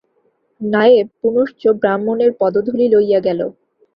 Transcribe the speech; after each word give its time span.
নায়েব 0.61 1.07
পুনশ্চ 1.19 1.61
ব্রাহ্মণের 1.79 2.31
পদধূলি 2.39 2.85
লইয়া 2.93 3.19
গেল। 3.27 3.39